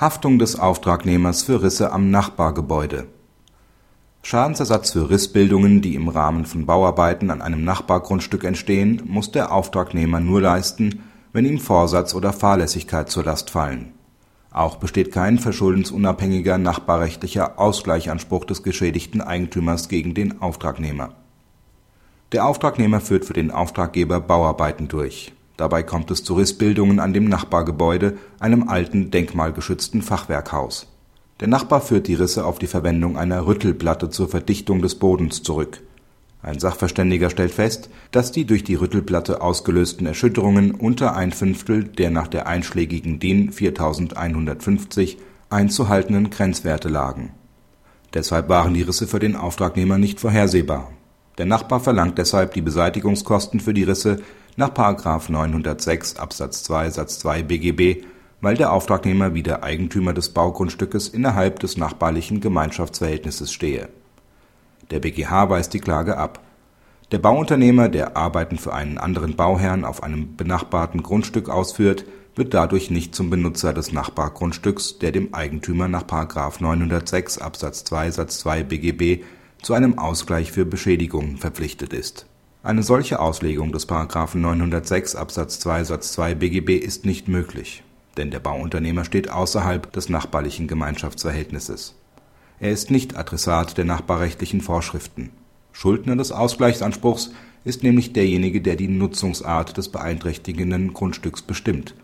Haftung 0.00 0.38
des 0.38 0.58
Auftragnehmers 0.58 1.42
für 1.42 1.62
Risse 1.62 1.92
am 1.92 2.10
Nachbargebäude 2.10 3.06
Schadensersatz 4.22 4.92
für 4.92 5.10
Rissbildungen, 5.10 5.82
die 5.82 5.94
im 5.94 6.08
Rahmen 6.08 6.46
von 6.46 6.64
Bauarbeiten 6.64 7.30
an 7.30 7.42
einem 7.42 7.64
Nachbargrundstück 7.64 8.44
entstehen, 8.44 9.02
muss 9.04 9.30
der 9.30 9.52
Auftragnehmer 9.52 10.18
nur 10.20 10.40
leisten, 10.40 11.02
wenn 11.34 11.44
ihm 11.44 11.58
Vorsatz 11.58 12.14
oder 12.14 12.32
Fahrlässigkeit 12.32 13.10
zur 13.10 13.24
Last 13.24 13.50
fallen. 13.50 13.92
Auch 14.50 14.76
besteht 14.76 15.12
kein 15.12 15.38
verschuldensunabhängiger 15.38 16.56
nachbarrechtlicher 16.56 17.58
Ausgleichanspruch 17.58 18.46
des 18.46 18.62
geschädigten 18.62 19.20
Eigentümers 19.20 19.90
gegen 19.90 20.14
den 20.14 20.40
Auftragnehmer. 20.40 21.10
Der 22.32 22.46
Auftragnehmer 22.46 23.02
führt 23.02 23.26
für 23.26 23.34
den 23.34 23.50
Auftraggeber 23.50 24.18
Bauarbeiten 24.20 24.88
durch. 24.88 25.34
Dabei 25.60 25.82
kommt 25.82 26.10
es 26.10 26.24
zu 26.24 26.32
Rissbildungen 26.32 27.00
an 27.00 27.12
dem 27.12 27.26
Nachbargebäude, 27.26 28.16
einem 28.38 28.70
alten 28.70 29.10
denkmalgeschützten 29.10 30.00
Fachwerkhaus. 30.00 30.86
Der 31.40 31.48
Nachbar 31.48 31.82
führt 31.82 32.06
die 32.06 32.14
Risse 32.14 32.46
auf 32.46 32.58
die 32.58 32.66
Verwendung 32.66 33.18
einer 33.18 33.46
Rüttelplatte 33.46 34.08
zur 34.08 34.30
Verdichtung 34.30 34.80
des 34.80 34.94
Bodens 34.94 35.42
zurück. 35.42 35.82
Ein 36.42 36.58
Sachverständiger 36.60 37.28
stellt 37.28 37.50
fest, 37.50 37.90
dass 38.10 38.32
die 38.32 38.46
durch 38.46 38.64
die 38.64 38.76
Rüttelplatte 38.76 39.42
ausgelösten 39.42 40.06
Erschütterungen 40.06 40.70
unter 40.70 41.14
ein 41.14 41.30
Fünftel 41.30 41.84
der 41.84 42.08
nach 42.08 42.28
der 42.28 42.46
einschlägigen 42.46 43.20
DIN 43.20 43.52
4150 43.52 45.18
einzuhaltenden 45.50 46.30
Grenzwerte 46.30 46.88
lagen. 46.88 47.32
Deshalb 48.14 48.48
waren 48.48 48.72
die 48.72 48.80
Risse 48.80 49.06
für 49.06 49.18
den 49.18 49.36
Auftragnehmer 49.36 49.98
nicht 49.98 50.20
vorhersehbar. 50.20 50.90
Der 51.36 51.44
Nachbar 51.44 51.80
verlangt 51.80 52.16
deshalb 52.16 52.54
die 52.54 52.62
Beseitigungskosten 52.62 53.60
für 53.60 53.74
die 53.74 53.84
Risse 53.84 54.22
nach§ 54.60 54.70
906 55.32 56.16
Absatz 56.16 56.62
2 56.62 56.90
Satz 56.90 57.18
2 57.18 57.42
BGB 57.42 58.04
weil 58.40 58.56
der 58.56 58.72
Auftragnehmer 58.72 59.34
wie 59.34 59.42
der 59.42 59.62
Eigentümer 59.62 60.12
des 60.12 60.30
Baugrundstückes 60.30 61.08
innerhalb 61.08 61.60
des 61.60 61.76
nachbarlichen 61.76 62.40
Gemeinschaftsverhältnisses 62.40 63.52
stehe. 63.52 63.88
Der 64.90 65.00
BgH 65.00 65.50
weist 65.50 65.74
die 65.74 65.80
Klage 65.80 66.16
ab. 66.16 66.40
Der 67.12 67.18
Bauunternehmer, 67.18 67.88
der 67.88 68.16
Arbeiten 68.16 68.56
für 68.56 68.72
einen 68.72 68.98
anderen 68.98 69.36
Bauherrn 69.36 69.84
auf 69.84 70.02
einem 70.02 70.36
benachbarten 70.36 71.02
Grundstück 71.02 71.48
ausführt, 71.48 72.04
wird 72.36 72.54
dadurch 72.54 72.90
nicht 72.90 73.14
zum 73.14 73.28
Benutzer 73.28 73.74
des 73.74 73.92
Nachbargrundstücks, 73.92 74.98
der 74.98 75.12
dem 75.12 75.34
Eigentümer 75.34 75.88
nach§ 75.88 76.04
906 76.62 77.38
Absatz 77.38 77.84
2 77.84 78.12
Satz 78.12 78.38
2 78.38 78.62
BGB 78.62 79.24
zu 79.60 79.74
einem 79.74 79.98
Ausgleich 79.98 80.52
für 80.52 80.64
Beschädigungen 80.64 81.36
verpflichtet 81.36 81.92
ist. 81.92 82.26
Eine 82.62 82.82
solche 82.82 83.20
Auslegung 83.20 83.72
des§ 83.72 83.88
906 84.36 85.16
Absatz 85.16 85.60
2 85.60 85.84
Satz 85.84 86.12
2 86.12 86.34
BGB 86.34 86.70
ist 86.76 87.06
nicht 87.06 87.28
möglich 87.28 87.82
denn 88.16 88.30
der 88.30 88.40
Bauunternehmer 88.40 89.04
steht 89.04 89.30
außerhalb 89.30 89.90
des 89.92 90.08
nachbarlichen 90.08 90.68
Gemeinschaftsverhältnisses. 90.68 91.94
Er 92.58 92.70
ist 92.70 92.90
nicht 92.90 93.16
Adressat 93.16 93.78
der 93.78 93.84
nachbarrechtlichen 93.84 94.60
Vorschriften. 94.60 95.30
Schuldner 95.72 96.16
des 96.16 96.32
Ausgleichsanspruchs 96.32 97.30
ist 97.64 97.82
nämlich 97.82 98.12
derjenige, 98.12 98.60
der 98.60 98.76
die 98.76 98.88
Nutzungsart 98.88 99.76
des 99.76 99.88
beeinträchtigenden 99.88 100.92
Grundstücks 100.92 101.42
bestimmt. 101.42 101.94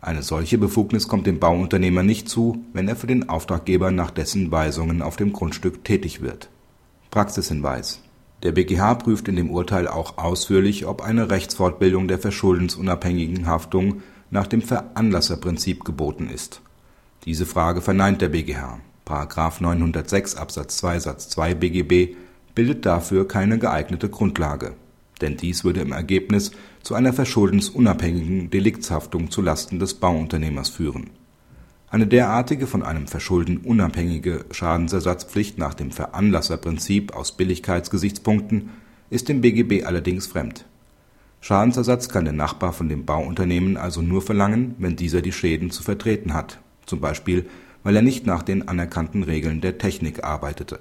Eine 0.00 0.22
solche 0.22 0.58
Befugnis 0.58 1.08
kommt 1.08 1.26
dem 1.26 1.40
Bauunternehmer 1.40 2.02
nicht 2.02 2.28
zu, 2.28 2.62
wenn 2.72 2.88
er 2.88 2.96
für 2.96 3.06
den 3.06 3.28
Auftraggeber 3.28 3.90
nach 3.90 4.10
dessen 4.10 4.52
Weisungen 4.52 5.02
auf 5.02 5.16
dem 5.16 5.32
Grundstück 5.32 5.82
tätig 5.82 6.20
wird. 6.20 6.50
Praxishinweis 7.10 8.00
Der 8.44 8.52
BGH 8.52 8.96
prüft 8.96 9.26
in 9.28 9.36
dem 9.36 9.50
Urteil 9.50 9.88
auch 9.88 10.18
ausführlich, 10.18 10.86
ob 10.86 11.00
eine 11.00 11.30
Rechtsfortbildung 11.30 12.08
der 12.08 12.18
verschuldensunabhängigen 12.18 13.46
Haftung 13.46 14.02
nach 14.30 14.46
dem 14.46 14.60
Veranlasserprinzip 14.60 15.82
geboten 15.82 16.28
ist. 16.28 16.60
Diese 17.24 17.46
Frage 17.46 17.80
verneint 17.80 18.20
der 18.20 18.28
BGH.§ 18.28 18.80
906 19.62 20.36
Absatz 20.36 20.76
2 20.76 20.98
Satz 20.98 21.28
2 21.30 21.54
BGB 21.54 22.16
bildet 22.54 22.84
dafür 22.84 23.26
keine 23.26 23.58
geeignete 23.58 24.10
Grundlage, 24.10 24.74
denn 25.22 25.38
dies 25.38 25.64
würde 25.64 25.80
im 25.80 25.92
Ergebnis 25.92 26.52
zu 26.82 26.94
einer 26.94 27.14
verschuldensunabhängigen 27.14 28.50
Deliktshaftung 28.50 29.30
zu 29.30 29.40
Lasten 29.40 29.78
des 29.78 29.94
Bauunternehmers 29.94 30.68
führen. 30.68 31.10
Eine 31.94 32.08
derartige 32.08 32.66
von 32.66 32.82
einem 32.82 33.06
Verschulden 33.06 33.58
unabhängige 33.58 34.46
Schadensersatzpflicht 34.50 35.58
nach 35.58 35.74
dem 35.74 35.92
Veranlasserprinzip 35.92 37.14
aus 37.14 37.36
Billigkeitsgesichtspunkten 37.36 38.70
ist 39.10 39.28
dem 39.28 39.40
BGB 39.40 39.86
allerdings 39.86 40.26
fremd. 40.26 40.64
Schadensersatz 41.40 42.08
kann 42.08 42.24
der 42.24 42.34
Nachbar 42.34 42.72
von 42.72 42.88
dem 42.88 43.04
Bauunternehmen 43.04 43.76
also 43.76 44.02
nur 44.02 44.22
verlangen, 44.22 44.74
wenn 44.78 44.96
dieser 44.96 45.22
die 45.22 45.30
Schäden 45.30 45.70
zu 45.70 45.84
vertreten 45.84 46.34
hat, 46.34 46.58
zum 46.84 46.98
Beispiel 46.98 47.46
weil 47.84 47.94
er 47.94 48.02
nicht 48.02 48.26
nach 48.26 48.42
den 48.42 48.66
anerkannten 48.66 49.22
Regeln 49.22 49.60
der 49.60 49.78
Technik 49.78 50.24
arbeitete 50.24 50.80